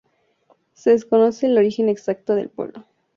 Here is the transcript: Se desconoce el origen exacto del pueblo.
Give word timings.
Se 0.73 0.89
desconoce 0.89 1.45
el 1.45 1.59
origen 1.59 1.87
exacto 1.87 2.33
del 2.33 2.49
pueblo. 2.49 2.85